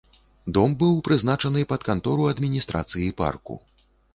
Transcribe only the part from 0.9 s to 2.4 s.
прызначаны пад кантору